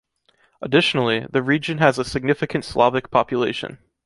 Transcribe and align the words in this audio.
Additionally, 0.63 1.27
the 1.29 1.43
region 1.43 1.77
has 1.77 1.99
a 1.99 2.03
significant 2.03 2.65
Slavic 2.65 3.11
population. 3.11 3.77